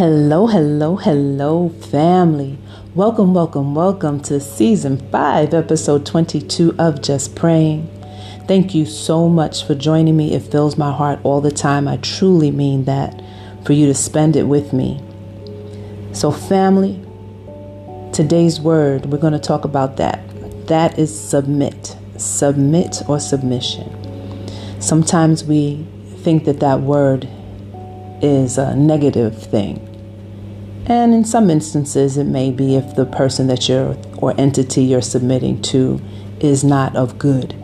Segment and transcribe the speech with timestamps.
[0.00, 2.56] Hello, hello, hello, family.
[2.94, 7.86] Welcome, welcome, welcome to season 5, episode 22 of Just Praying.
[8.48, 10.32] Thank you so much for joining me.
[10.32, 11.86] It fills my heart all the time.
[11.86, 13.22] I truly mean that
[13.66, 15.02] for you to spend it with me.
[16.14, 16.98] So, family,
[18.14, 20.18] today's word, we're going to talk about that.
[20.68, 24.80] That is submit, submit or submission.
[24.80, 25.86] Sometimes we
[26.22, 27.28] think that that word
[28.22, 29.88] is a negative thing.
[30.86, 35.02] And in some instances, it may be if the person that you're or entity you're
[35.02, 36.00] submitting to
[36.40, 37.54] is not of good.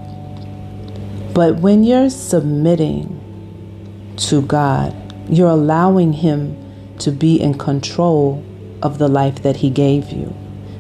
[1.34, 3.12] But when you're submitting
[4.16, 4.94] to God,
[5.28, 6.56] you're allowing Him
[6.98, 8.44] to be in control
[8.82, 10.34] of the life that He gave you,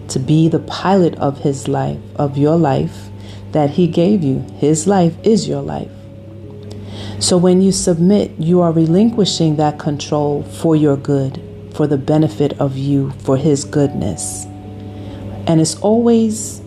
[0.08, 3.08] to be the pilot of His life, of your life
[3.52, 4.40] that He gave you.
[4.58, 5.90] His life is your life.
[7.18, 11.42] So when you submit, you are relinquishing that control for your good,
[11.76, 14.46] for the benefit of you, for His goodness.
[15.46, 16.60] And it's always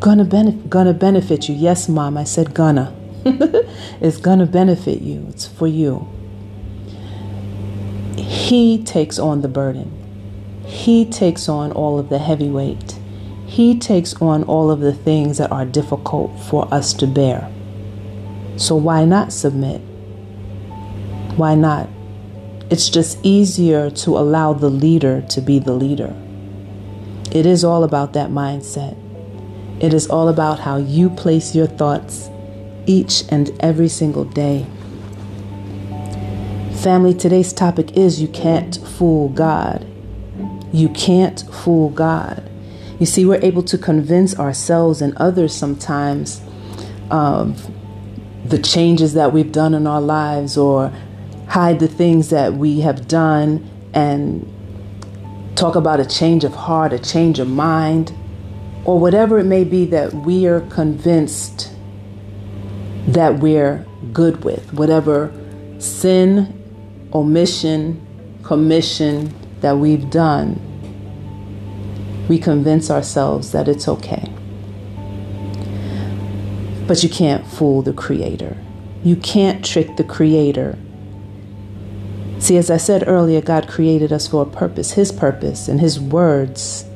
[0.00, 1.54] gonna, benef- gonna benefit you.
[1.54, 2.96] Yes, Mom, I said gonna.
[4.00, 6.08] it's gonna benefit you, it's for you.
[8.16, 9.92] He takes on the burden,
[10.64, 12.98] He takes on all of the heavy weight.
[13.46, 17.50] He takes on all of the things that are difficult for us to bear.
[18.56, 19.80] So why not submit?
[21.36, 21.88] Why not?
[22.70, 26.14] It's just easier to allow the leader to be the leader.
[27.32, 28.96] It is all about that mindset.
[29.82, 32.30] It is all about how you place your thoughts
[32.86, 34.66] each and every single day.
[36.82, 39.84] Family, today's topic is you can't fool God.
[40.72, 42.48] You can't fool God.
[43.00, 46.40] You see, we're able to convince ourselves and others sometimes
[47.10, 47.68] of
[48.44, 50.92] the changes that we've done in our lives or
[51.50, 54.46] hide the things that we have done and
[55.56, 58.14] talk about a change of heart, a change of mind,
[58.84, 61.72] or whatever it may be that we are convinced
[63.08, 65.32] that we're good with, whatever
[65.80, 66.56] sin,
[67.12, 68.06] omission,
[68.44, 70.54] commission that we've done,
[72.28, 74.32] we convince ourselves that it's okay.
[76.86, 78.56] But you can't fool the Creator.
[79.02, 80.78] You can't trick the Creator.
[82.40, 86.00] See, as I said earlier, God created us for a purpose, His purpose, and His
[86.00, 86.86] words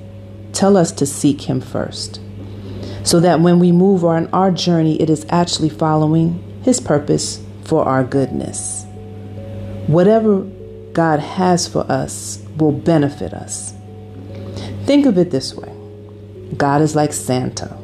[0.53, 2.19] tell us to seek Him first.
[3.05, 7.85] So that when we move on our journey, it is actually following His purpose for
[7.85, 8.85] our goodness.
[9.87, 10.41] Whatever
[10.95, 13.75] God has for us will benefit us.
[14.87, 15.71] Think of it this way
[16.57, 17.77] God is like Santa.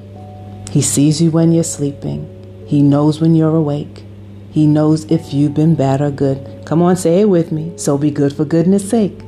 [0.70, 2.64] He sees you when you're sleeping.
[2.66, 4.04] He knows when you're awake.
[4.50, 6.49] He knows if you've been bad or good.
[6.64, 7.72] Come on, say it with me.
[7.76, 9.18] So be good for goodness sake.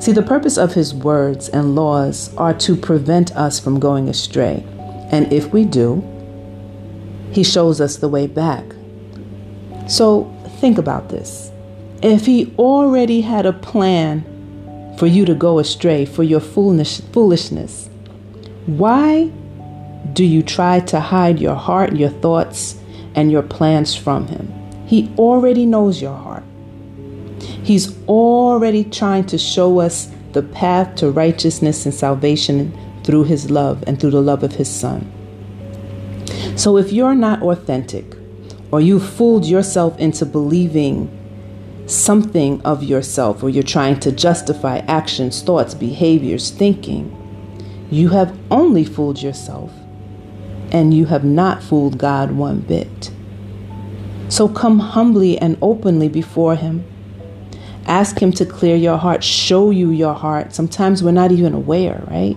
[0.00, 4.64] See, the purpose of his words and laws are to prevent us from going astray.
[5.10, 6.02] And if we do,
[7.32, 8.64] he shows us the way back.
[9.88, 11.50] So think about this.
[12.02, 14.24] If he already had a plan
[14.98, 17.88] for you to go astray, for your foolishness,
[18.66, 19.30] why
[20.12, 22.78] do you try to hide your heart, your thoughts,
[23.14, 24.63] and your plans from Him?
[24.86, 26.44] He already knows your heart.
[27.38, 33.84] He's already trying to show us the path to righteousness and salvation through His love
[33.86, 35.10] and through the love of His Son.
[36.56, 38.16] So if you're not authentic,
[38.70, 41.10] or you fooled yourself into believing
[41.86, 47.20] something of yourself, or you're trying to justify actions, thoughts, behaviors, thinking,
[47.90, 49.70] you have only fooled yourself
[50.72, 53.12] and you have not fooled God one bit.
[54.28, 56.84] So come humbly and openly before Him.
[57.86, 60.54] Ask Him to clear your heart, show you your heart.
[60.54, 62.36] Sometimes we're not even aware, right?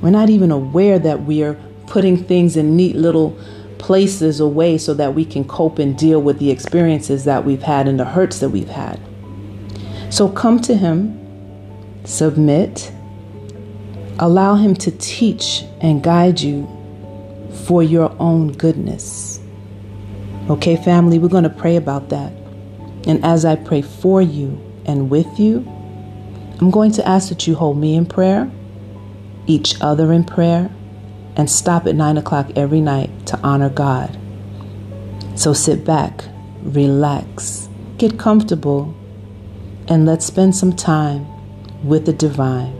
[0.00, 1.54] We're not even aware that we are
[1.86, 3.38] putting things in neat little
[3.78, 7.86] places away so that we can cope and deal with the experiences that we've had
[7.88, 9.00] and the hurts that we've had.
[10.10, 11.18] So come to Him,
[12.04, 12.92] submit,
[14.18, 16.66] allow Him to teach and guide you
[17.66, 19.37] for your own goodness.
[20.50, 22.32] Okay, family, we're going to pray about that.
[23.06, 25.58] And as I pray for you and with you,
[26.58, 28.50] I'm going to ask that you hold me in prayer,
[29.46, 30.70] each other in prayer,
[31.36, 34.18] and stop at 9 o'clock every night to honor God.
[35.34, 36.24] So sit back,
[36.62, 37.68] relax,
[37.98, 38.96] get comfortable,
[39.86, 41.26] and let's spend some time
[41.86, 42.74] with the divine.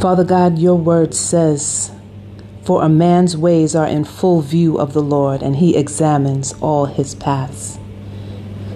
[0.00, 1.92] Father God, your word says
[2.68, 6.84] for a man's ways are in full view of the Lord, and he examines all
[6.84, 7.78] his paths.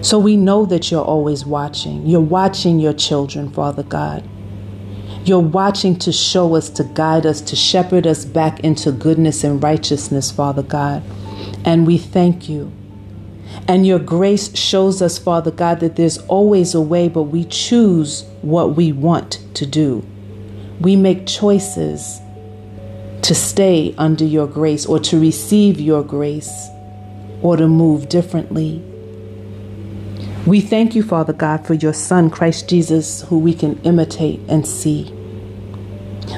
[0.01, 2.07] So we know that you're always watching.
[2.07, 4.27] You're watching your children, Father God.
[5.25, 9.61] You're watching to show us, to guide us, to shepherd us back into goodness and
[9.61, 11.03] righteousness, Father God.
[11.63, 12.71] And we thank you.
[13.67, 18.23] And your grace shows us, Father God, that there's always a way, but we choose
[18.41, 20.03] what we want to do.
[20.81, 22.19] We make choices
[23.23, 26.67] to stay under your grace or to receive your grace
[27.41, 28.81] or to move differently.
[30.45, 34.67] We thank you, Father God, for your Son, Christ Jesus, who we can imitate and
[34.67, 35.05] see.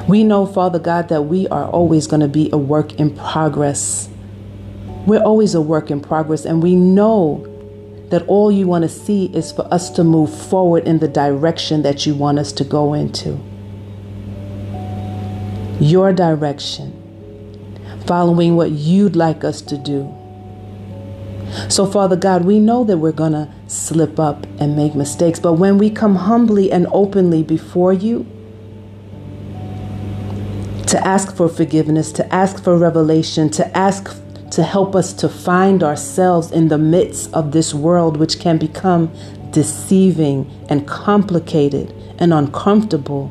[0.07, 4.07] We know, Father God, that we are always going to be a work in progress.
[5.07, 7.51] We're always a work in progress, and we know
[8.09, 11.81] that all you want to see is for us to move forward in the direction
[11.81, 13.39] that you want us to go into.
[15.79, 16.93] Your direction,
[18.05, 20.13] following what you'd like us to do.
[21.69, 25.53] So, Father God, we know that we're going to slip up and make mistakes, but
[25.53, 28.25] when we come humbly and openly before you,
[30.87, 34.15] to ask for forgiveness, to ask for revelation, to ask
[34.51, 39.11] to help us to find ourselves in the midst of this world, which can become
[39.51, 43.29] deceiving and complicated and uncomfortable.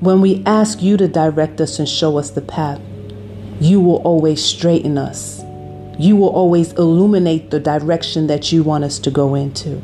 [0.00, 2.80] When we ask you to direct us and show us the path,
[3.60, 5.42] you will always straighten us.
[5.98, 9.82] You will always illuminate the direction that you want us to go into.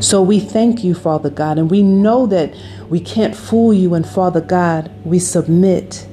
[0.00, 2.54] So we thank you, Father God, and we know that
[2.90, 6.06] we can't fool you, and Father God, we submit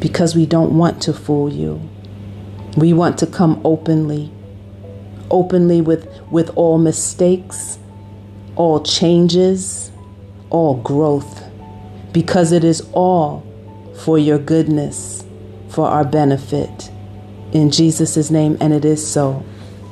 [0.00, 1.80] because we don't want to fool you.
[2.76, 4.32] We want to come openly,
[5.30, 7.78] openly with, with all mistakes,
[8.56, 9.92] all changes,
[10.50, 11.43] all growth,
[12.14, 13.44] because it is all
[14.04, 15.26] for your goodness,
[15.68, 16.90] for our benefit.
[17.52, 19.44] In Jesus' name, and it is so,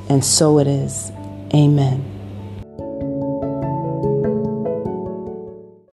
[0.09, 1.11] and so it is.
[1.53, 2.12] Amen.